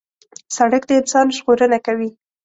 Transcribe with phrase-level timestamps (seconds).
[0.55, 2.09] سړک د انسان ژغورنه کوي.